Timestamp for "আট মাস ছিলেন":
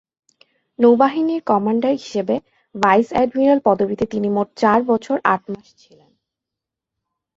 5.25-6.11